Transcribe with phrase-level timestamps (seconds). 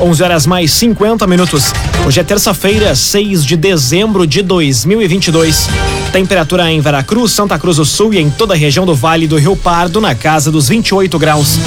[0.00, 1.72] 11 horas mais 50 minutos.
[2.06, 5.68] Hoje é terça-feira, 6 de dezembro de 2022.
[6.12, 9.36] Temperatura em Veracruz, Santa Cruz do Sul e em toda a região do Vale do
[9.36, 11.58] Rio Pardo na casa dos 28 graus.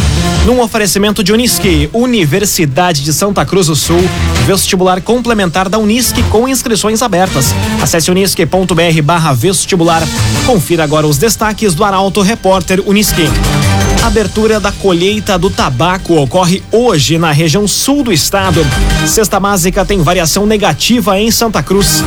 [0.45, 3.99] Num oferecimento de Unisque, Universidade de Santa Cruz do Sul,
[4.45, 7.53] vestibular complementar da Unisque com inscrições abertas.
[7.81, 10.03] Acesse unisque.br/vestibular.
[10.45, 13.27] Confira agora os destaques do Arauto Repórter Unisque.
[14.03, 18.65] Abertura da colheita do tabaco ocorre hoje na região sul do estado.
[19.07, 22.03] Cesta básica tem variação negativa em Santa Cruz.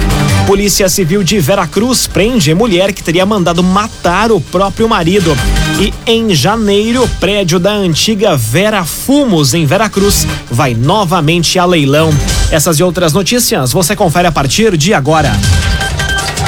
[0.46, 5.36] Polícia Civil de Veracruz prende mulher que teria mandado matar o próprio marido.
[5.80, 12.10] E em janeiro, prédio da antiga Vera Fumos, em Veracruz, vai novamente a leilão.
[12.50, 15.32] Essas e outras notícias você confere a partir de agora.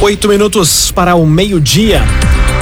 [0.00, 2.00] Oito minutos para o meio-dia.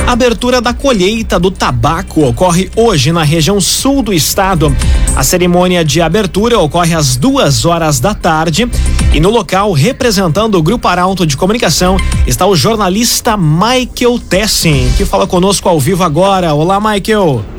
[0.07, 4.75] Abertura da colheita do tabaco ocorre hoje na região sul do estado.
[5.15, 8.67] A cerimônia de abertura ocorre às duas horas da tarde
[9.13, 15.05] e no local, representando o Grupo Arauto de Comunicação, está o jornalista Michael Tessin, que
[15.05, 16.55] fala conosco ao vivo agora.
[16.55, 17.56] Olá, Michael.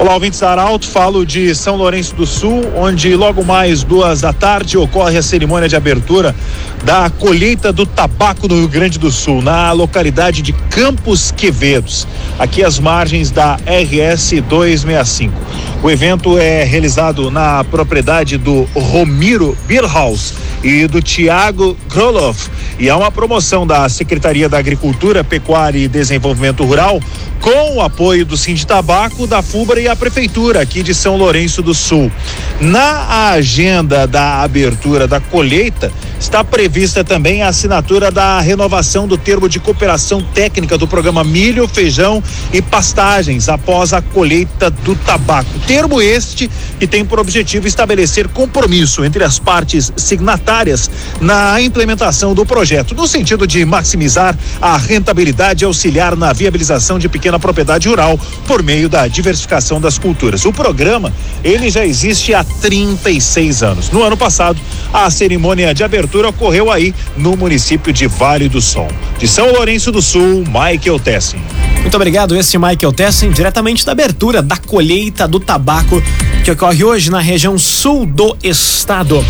[0.00, 4.32] Olá, ouvintes da Arauto, falo de São Lourenço do Sul, onde logo mais duas da
[4.32, 6.34] tarde ocorre a cerimônia de abertura
[6.82, 12.64] da colheita do tabaco no Rio Grande do Sul, na localidade de Campos Quevedos, aqui
[12.64, 15.34] às margens da RS 265.
[15.82, 22.94] O evento é realizado na propriedade do Romiro Bierhaus e do Tiago Kroloff e é
[22.94, 27.00] uma promoção da Secretaria da Agricultura, Pecuária e Desenvolvimento Rural
[27.40, 31.62] com o apoio do Sind Tabaco, da FUBRA e a Prefeitura aqui de São Lourenço
[31.62, 32.12] do Sul.
[32.60, 35.90] Na agenda da abertura da colheita,
[36.20, 41.66] está prevista também a assinatura da renovação do termo de cooperação técnica do programa Milho,
[41.66, 42.22] Feijão
[42.52, 45.50] e Pastagens após a colheita do tabaco.
[45.66, 46.48] Termo este
[46.78, 50.90] que tem por objetivo estabelecer compromisso entre as partes signatárias
[51.22, 57.08] na implementação do projeto, no sentido de maximizar a rentabilidade e auxiliar na viabilização de
[57.08, 60.44] pequena propriedade rural por meio da diversificação das culturas.
[60.44, 63.90] O programa, ele já existe há 36 anos.
[63.90, 64.60] No ano passado,
[64.92, 68.88] a cerimônia de abertura ocorreu aí no município de Vale do Sol.
[69.18, 71.40] De São Lourenço do Sul, Michael Tessin.
[71.80, 76.02] Muito obrigado, esse Michael Tessin, diretamente da abertura da colheita do tabaco
[76.44, 79.24] que ocorre hoje na região sul do estado.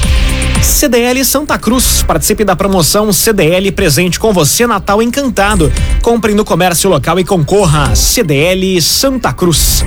[0.62, 2.02] CDL Santa Cruz.
[2.02, 5.72] Participe da promoção CDL Presente com você Natal Encantado.
[6.02, 7.94] Compre no comércio local e concorra.
[7.96, 9.84] CDL Santa Cruz.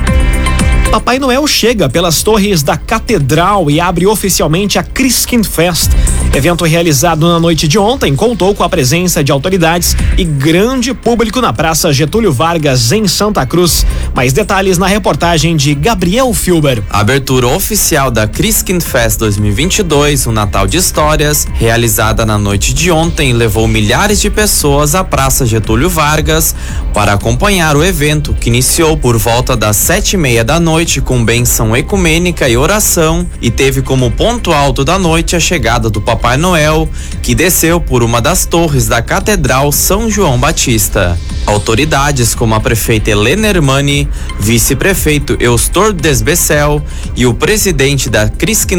[0.91, 5.89] Papai Noel chega pelas torres da Catedral e abre oficialmente a Criskin Fest.
[6.35, 11.39] Evento realizado na noite de ontem contou com a presença de autoridades e grande público
[11.39, 13.85] na Praça Getúlio Vargas, em Santa Cruz.
[14.15, 16.81] Mais detalhes na reportagem de Gabriel Filber.
[16.89, 22.89] A abertura oficial da Criskin Fest 2022, um Natal de Histórias, realizada na noite de
[22.89, 26.55] ontem, levou milhares de pessoas à Praça Getúlio Vargas
[26.95, 31.23] para acompanhar o evento, que iniciou por volta das sete e meia da noite com
[31.23, 36.22] benção ecumênica e oração e teve como ponto alto da noite a chegada do Papai
[36.37, 36.89] Noel,
[37.21, 41.17] que desceu por uma das torres da Catedral São João Batista.
[41.45, 44.07] Autoridades como a prefeita Helena Hermani,
[44.39, 46.81] vice-prefeito Eustor Desbecel
[47.15, 48.31] e o presidente da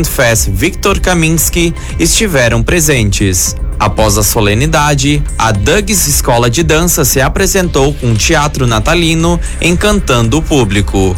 [0.04, 3.54] Fest, Victor Kaminski, estiveram presentes.
[3.78, 10.42] Após a solenidade, a Dugs Escola de Dança se apresentou com teatro natalino encantando o
[10.42, 11.14] público.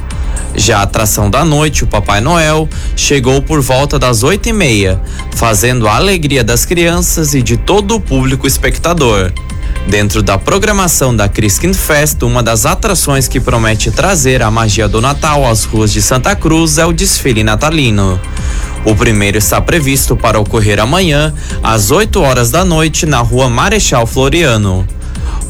[0.54, 5.00] Já a atração da noite, o Papai Noel, chegou por volta das oito e meia,
[5.34, 9.32] fazendo a alegria das crianças e de todo o público espectador.
[9.86, 15.00] Dentro da programação da Criskin Fest, uma das atrações que promete trazer a magia do
[15.00, 18.20] Natal às ruas de Santa Cruz é o desfile natalino.
[18.84, 21.32] O primeiro está previsto para ocorrer amanhã,
[21.62, 24.86] às 8 horas da noite, na rua Marechal Floriano.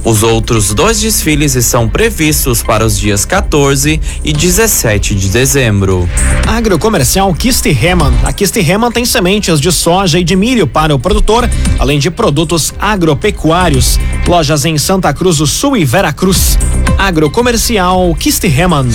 [0.07, 6.09] Os outros dois desfiles estão previstos para os dias 14 e 17 de dezembro.
[6.47, 8.15] Agrocomercial Kist Heman.
[8.23, 12.09] A Kist Heman tem sementes de soja e de milho para o produtor, além de
[12.09, 13.99] produtos agropecuários.
[14.29, 16.57] Lojas em Santa Cruz do Sul e Veracruz.
[16.97, 18.87] Agrocomercial Kist Heman.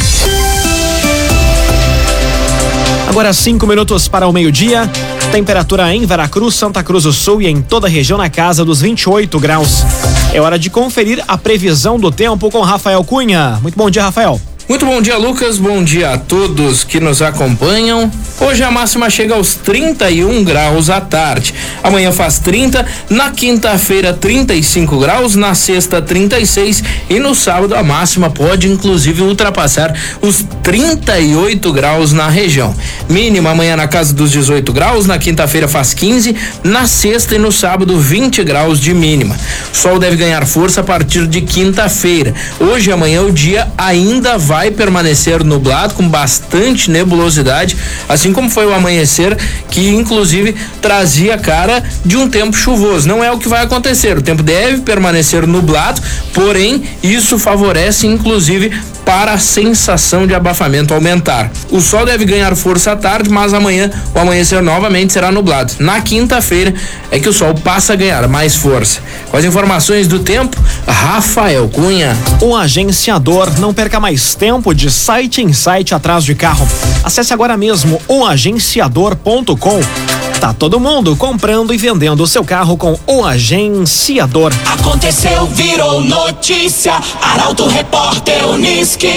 [3.10, 4.90] Agora cinco minutos para o meio-dia.
[5.34, 8.80] Temperatura em Veracruz, Santa Cruz do Sul e em toda a região na casa dos
[8.80, 9.84] 28 graus.
[10.33, 13.60] É hora de conferir a previsão do tempo com Rafael Cunha.
[13.62, 14.39] Muito bom dia, Rafael.
[14.72, 15.58] Muito bom dia, Lucas.
[15.58, 18.10] Bom dia a todos que nos acompanham.
[18.40, 21.54] Hoje a máxima chega aos 31 graus à tarde.
[21.84, 28.30] Amanhã faz 30, na quinta-feira 35 graus, na sexta 36 e no sábado a máxima
[28.30, 32.74] pode inclusive ultrapassar os 38 graus na região.
[33.10, 36.34] Mínima amanhã na casa dos 18 graus, na quinta-feira faz 15,
[36.64, 39.36] na sexta e no sábado 20 graus de mínima.
[39.74, 42.34] Sol deve ganhar força a partir de quinta-feira.
[42.58, 47.75] Hoje e amanhã o dia ainda vai vai permanecer nublado com bastante nebulosidade,
[48.08, 49.36] assim como foi o amanhecer
[49.72, 53.08] que inclusive trazia cara de um tempo chuvoso.
[53.08, 54.19] Não é o que vai acontecer.
[54.19, 56.00] O tempo deve permanecer nublado,
[56.31, 58.72] porém isso favorece inclusive
[59.06, 61.51] para a sensação de abafamento aumentar.
[61.69, 65.74] O sol deve ganhar força à tarde, mas amanhã o amanhecer novamente será nublado.
[65.80, 66.74] Na quinta-feira
[67.09, 69.00] é que o sol passa a ganhar mais força.
[69.30, 70.57] Com as informações do tempo,
[70.88, 72.15] Rafael Cunha.
[72.42, 76.68] O agenciador não perca mais tempo de site em site atrás de carro.
[77.03, 80.31] Acesse agora mesmo oagenciador.com.
[80.42, 84.52] Tá todo mundo comprando e vendendo o seu carro com o agenciador.
[84.66, 87.00] Aconteceu, virou notícia.
[87.22, 89.14] Arauto Repórter Uniski.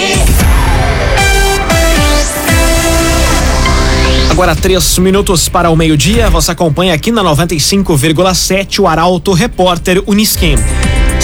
[4.29, 6.29] Agora três minutos para o meio-dia.
[6.29, 10.55] Você acompanha aqui na 95,7 o Arauto Repórter Unisquim.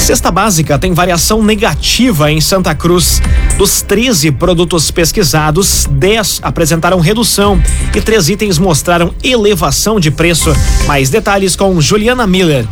[0.01, 3.21] Cesta básica tem variação negativa em Santa Cruz.
[3.55, 7.61] Dos 13 produtos pesquisados, 10 apresentaram redução
[7.95, 10.51] e três itens mostraram elevação de preço.
[10.87, 12.65] Mais detalhes com Juliana Miller.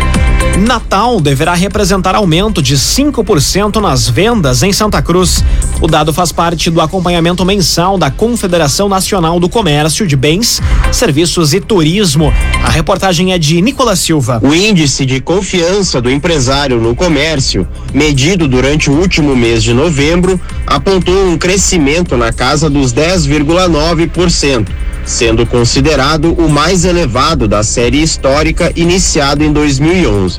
[0.59, 5.43] Natal deverá representar aumento de 5% nas vendas em Santa Cruz.
[5.81, 10.61] O dado faz parte do acompanhamento mensal da Confederação Nacional do Comércio de Bens,
[10.91, 12.33] Serviços e Turismo.
[12.61, 14.41] A reportagem é de Nicolas Silva.
[14.43, 20.39] O índice de confiança do empresário no comércio, medido durante o último mês de novembro,
[20.67, 24.67] apontou um crescimento na casa dos 10,9%,
[25.09, 30.37] sendo considerado o mais elevado da série histórica iniciada em 2011.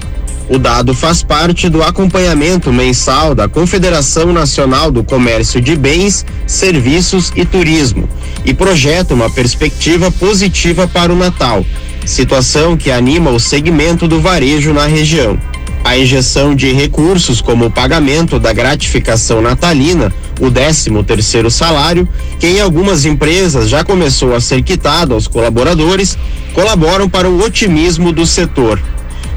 [0.48, 7.32] O dado faz parte do acompanhamento mensal da Confederação Nacional do Comércio de Bens, Serviços
[7.34, 8.08] e Turismo
[8.44, 11.66] e projeta uma perspectiva positiva para o Natal,
[12.06, 15.36] situação que anima o segmento do varejo na região.
[15.82, 22.46] A injeção de recursos como o pagamento da gratificação natalina, o 13 terceiro salário, que
[22.46, 26.18] em algumas empresas já começou a ser quitado aos colaboradores,
[26.54, 28.80] colaboram para o otimismo do setor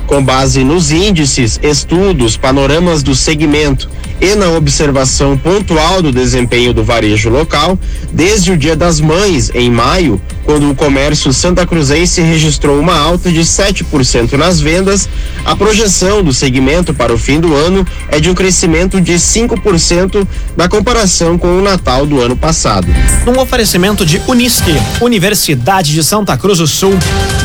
[0.07, 3.89] com base nos índices, estudos, panoramas do segmento
[4.21, 7.77] e na observação pontual do desempenho do varejo local,
[8.11, 13.31] desde o Dia das Mães, em maio, quando o comércio santa cruzense registrou uma alta
[13.31, 15.09] de 7% nas vendas,
[15.43, 20.27] a projeção do segmento para o fim do ano é de um crescimento de 5%
[20.55, 22.87] na comparação com o Natal do ano passado.
[23.27, 26.93] Um oferecimento de Unisque, Universidade de Santa Cruz do Sul,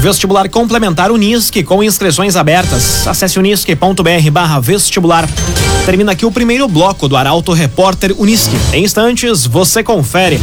[0.01, 2.48] vestibular complementar Unisque com inscrições abertas.
[3.07, 5.29] Acesse unisque.br/vestibular.
[5.85, 8.57] Termina aqui o primeiro bloco do Arauto Repórter Unisque.
[8.73, 10.41] Em instantes, você confere.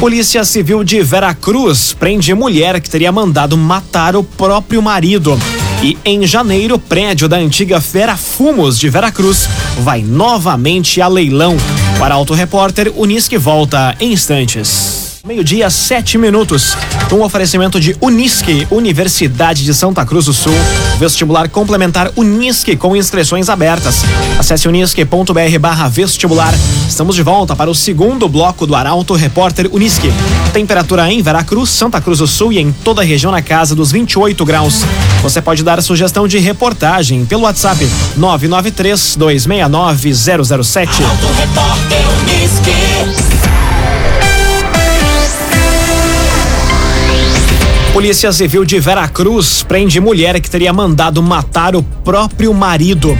[0.00, 5.38] Polícia Civil de Veracruz prende mulher que teria mandado matar o próprio marido.
[5.82, 9.48] E em janeiro, o prédio da antiga Fera Fumos de Veracruz
[9.80, 11.56] vai novamente a leilão.
[11.98, 14.91] Para Auto Repórter, Unisque volta em instantes.
[15.24, 16.76] Meio-dia, sete minutos.
[17.12, 20.52] Um oferecimento de Unisque, Universidade de Santa Cruz do Sul.
[20.98, 24.02] Vestibular complementar Unisque com inscrições abertas.
[24.36, 26.52] Acesse unisque.br barra vestibular.
[26.88, 30.12] Estamos de volta para o segundo bloco do Arauto Repórter Unisque.
[30.52, 33.92] Temperatura em Veracruz, Santa Cruz do Sul e em toda a região na casa dos
[33.92, 34.82] 28 graus.
[35.22, 41.04] Você pode dar sugestão de reportagem pelo WhatsApp 993 269 007.
[41.04, 43.01] Arauto Repórter Unisque.
[47.92, 53.14] Polícia Civil de Veracruz prende mulher que teria mandado matar o próprio marido.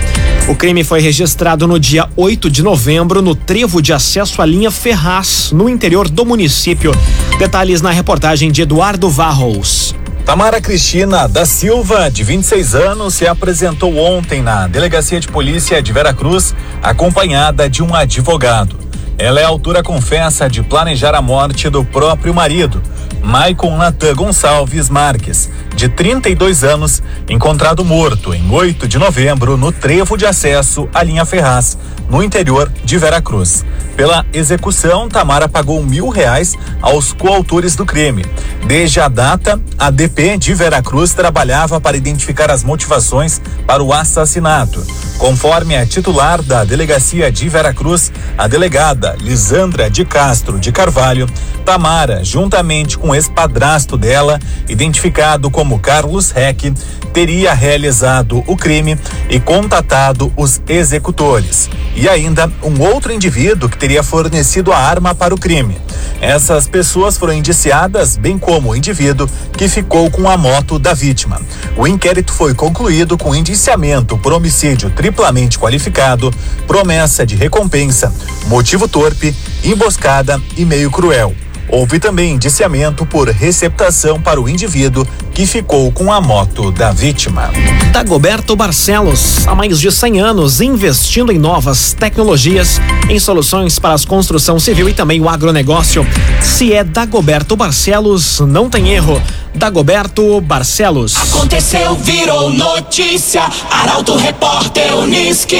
[0.48, 4.70] O crime foi registrado no dia 8 de novembro no trevo de acesso à linha
[4.70, 6.90] Ferraz, no interior do município.
[7.38, 9.94] Detalhes na reportagem de Eduardo Varros.
[10.24, 15.92] Tamara Cristina da Silva, de 26 anos, se apresentou ontem na Delegacia de Polícia de
[15.92, 18.78] Veracruz, acompanhada de um advogado.
[19.18, 22.82] Ela é autora confessa de planejar a morte do próprio marido,
[23.22, 25.48] Maicon Natan Gonçalves Marques,
[25.82, 31.24] de 32 anos, encontrado morto em 8 de novembro no trevo de acesso à linha
[31.24, 31.76] Ferraz,
[32.08, 33.64] no interior de Veracruz.
[33.96, 38.24] Pela execução, Tamara pagou mil reais aos coautores do crime.
[38.64, 44.86] Desde a data, a DP de Veracruz trabalhava para identificar as motivações para o assassinato.
[45.18, 51.28] Conforme a titular da delegacia de Veracruz, a delegada Lisandra de Castro de Carvalho,
[51.64, 56.72] Tamara, juntamente com o ex-padrasto dela, identificado como Carlos Reck,
[57.12, 58.98] teria realizado o crime
[59.28, 61.68] e contatado os executores.
[61.94, 65.76] E ainda um outro indivíduo que teria fornecido a arma para o crime.
[66.20, 71.40] Essas pessoas foram indiciadas, bem como o indivíduo que ficou com a moto da vítima.
[71.76, 76.32] O inquérito foi concluído com indiciamento por homicídio triplamente qualificado,
[76.66, 78.12] promessa de recompensa,
[78.46, 81.34] motivo torpe, emboscada e meio cruel.
[81.72, 87.50] Houve também indiciamento por receptação para o indivíduo que ficou com a moto da vítima.
[87.90, 94.06] Dagoberto Barcelos, há mais de 100 anos, investindo em novas tecnologias, em soluções para a
[94.06, 96.06] construção civil e também o agronegócio.
[96.42, 99.18] Se é Dagoberto Barcelos, não tem erro.
[99.54, 101.16] Dagoberto Barcelos.
[101.16, 103.44] Aconteceu, virou notícia.
[103.70, 105.56] Arauto Repórter Unisque.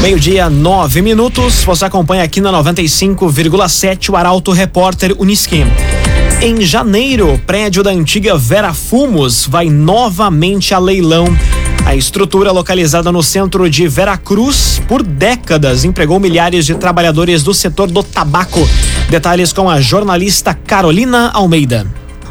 [0.00, 1.64] Meio-dia, nove minutos.
[1.64, 5.64] Você acompanha aqui na 95,7 o Arauto Repórter Unisque.
[6.40, 11.26] Em janeiro, prédio da antiga Vera Fumos vai novamente a leilão.
[11.84, 17.90] A estrutura localizada no centro de Veracruz, por décadas, empregou milhares de trabalhadores do setor
[17.90, 18.68] do tabaco.
[19.08, 21.86] Detalhes com a jornalista Carolina Almeida.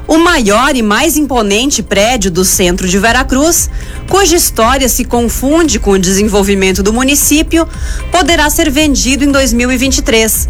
[0.08, 3.70] O maior e mais imponente prédio do centro de Veracruz,
[4.08, 7.68] cuja história se confunde com o desenvolvimento do município,
[8.12, 10.50] poderá ser vendido em 2023.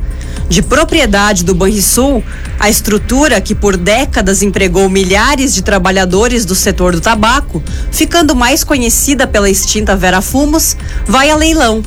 [0.50, 2.22] De propriedade do Banrisul,
[2.60, 8.64] a estrutura que por décadas empregou milhares de trabalhadores do setor do tabaco, ficando mais
[8.64, 10.76] conhecida pela extinta Vera Fumos,
[11.08, 11.82] vai a leilão.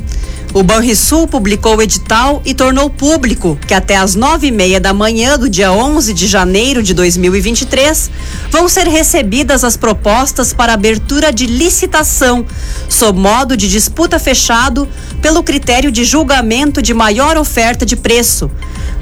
[0.55, 4.95] O Banrisul publicou o edital e tornou público que até às nove e meia da
[4.95, 8.11] manhã do dia 11 de janeiro de 2023
[8.51, 12.47] vão ser recebidas as propostas para abertura de licitação,
[12.89, 14.89] sob modo de disputa fechado
[15.21, 18.51] pelo critério de julgamento de maior oferta de preço.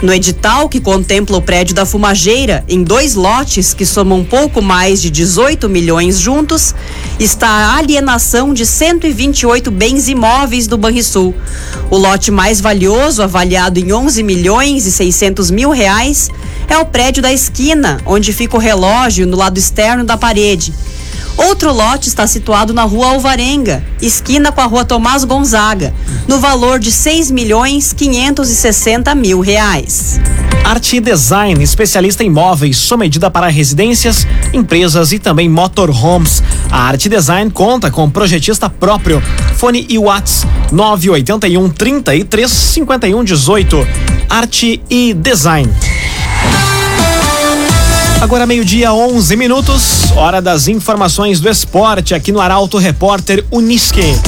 [0.03, 5.01] No edital, que contempla o prédio da Fumageira, em dois lotes que somam pouco mais
[5.01, 6.75] de 18 milhões juntos,
[7.19, 11.35] está a alienação de 128 bens imóveis do Banrisul.
[11.91, 16.31] O lote mais valioso, avaliado em 11 milhões e 600 mil reais,
[16.69, 20.73] é o prédio da esquina, onde fica o relógio no lado externo da parede.
[21.37, 25.93] Outro lote está situado na rua Alvarenga, esquina com a rua Tomás Gonzaga,
[26.27, 30.19] no valor de 6 milhões 560 mil reais.
[30.65, 36.43] Arte Design, especialista em móveis, sob medida para residências, empresas e também motorhomes.
[36.71, 39.23] A Arte Design conta com projetista próprio.
[39.57, 43.89] Fone e Whats 981 33 51 18.
[44.29, 45.71] Arte e Design.
[48.21, 54.19] Agora meio-dia, 11 minutos, hora das informações do esporte aqui no Arauto Repórter Unisque.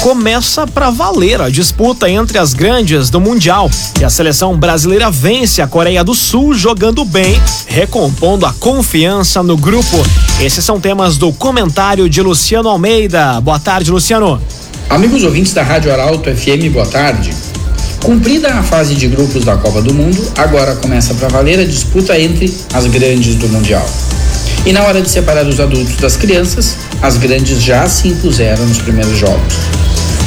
[0.00, 3.68] Começa para valer a disputa entre as grandes do Mundial
[4.00, 9.56] e a seleção brasileira vence a Coreia do Sul jogando bem, recompondo a confiança no
[9.56, 9.96] grupo.
[10.40, 13.40] Esses são temas do comentário de Luciano Almeida.
[13.40, 14.40] Boa tarde, Luciano.
[14.88, 17.57] Amigos ouvintes da Rádio Arauto FM, boa tarde.
[18.08, 22.18] Cumprida a fase de grupos da Copa do Mundo, agora começa para valer a disputa
[22.18, 23.86] entre as grandes do Mundial.
[24.64, 28.78] E na hora de separar os adultos das crianças, as grandes já se impuseram nos
[28.78, 29.54] primeiros jogos.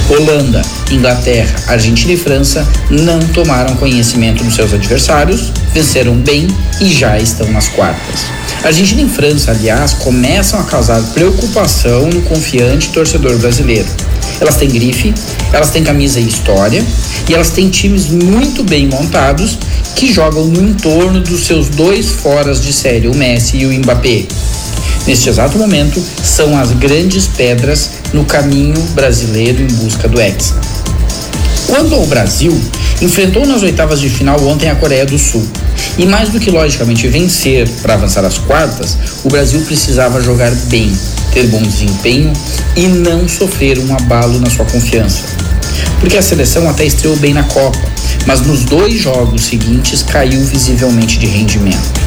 [0.07, 0.61] Holanda,
[0.91, 6.47] Inglaterra, Argentina e França não tomaram conhecimento dos seus adversários, venceram bem
[6.79, 8.25] e já estão nas quartas.
[8.63, 13.89] Argentina e França, aliás, começam a causar preocupação no confiante torcedor brasileiro.
[14.39, 15.13] Elas têm grife,
[15.53, 16.83] elas têm camisa e história,
[17.29, 19.57] e elas têm times muito bem montados
[19.95, 24.25] que jogam no entorno dos seus dois foras de série, o Messi e o Mbappé.
[25.05, 30.55] Neste exato momento, são as grandes pedras no caminho brasileiro em busca do Hexa.
[31.67, 32.59] Quando o Brasil
[33.01, 35.47] enfrentou nas oitavas de final ontem a Coreia do Sul,
[35.97, 40.91] e mais do que logicamente vencer para avançar às quartas, o Brasil precisava jogar bem,
[41.31, 42.31] ter bom desempenho
[42.75, 45.23] e não sofrer um abalo na sua confiança.
[45.99, 47.79] Porque a seleção até estreou bem na Copa,
[48.25, 52.01] mas nos dois jogos seguintes caiu visivelmente de rendimento.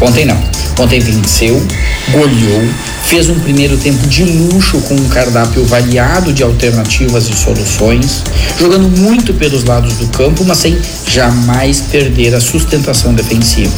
[0.00, 0.40] Ontem não.
[0.78, 1.64] Ontem venceu,
[2.10, 2.68] goleou,
[3.04, 8.24] fez um primeiro tempo de luxo com um cardápio variado de alternativas e soluções,
[8.58, 13.72] jogando muito pelos lados do campo, mas sem jamais perder a sustentação defensiva.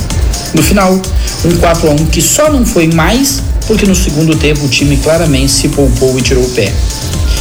[0.55, 1.01] No final,
[1.45, 4.97] um 4 a 1 que só não foi mais porque no segundo tempo o time
[4.99, 6.73] claramente se poupou e tirou o pé.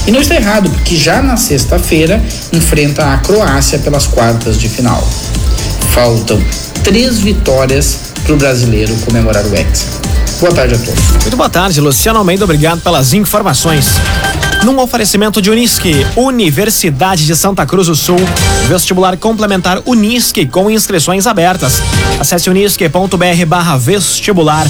[0.06, 5.08] E não está errado, porque já na sexta-feira enfrenta a Croácia pelas quartas de final.
[5.94, 6.42] Faltam
[6.84, 9.86] três vitórias para o brasileiro comemorar o Hexa.
[10.40, 11.12] Boa tarde a todos.
[11.22, 12.44] Muito boa tarde, Luciano Almeida.
[12.44, 13.86] Obrigado pelas informações.
[14.64, 18.20] Num oferecimento de Unisque, Universidade de Santa Cruz do Sul,
[18.68, 21.82] vestibular complementar Unisque com inscrições abertas.
[22.20, 24.66] Acesse unisque.br vestibular.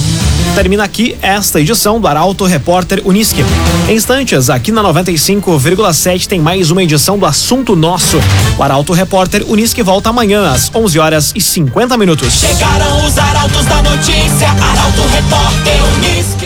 [0.54, 3.44] Termina aqui esta edição do Arauto Repórter Uniski.
[3.88, 8.20] Em instantes, aqui na 95,7 tem mais uma edição do Assunto Nosso.
[8.56, 12.34] O Arauto Repórter Uniski volta amanhã às 11 horas e 50 minutos.
[12.34, 16.43] Chegaram os arautos da notícia, Arauto Repórter Uniski.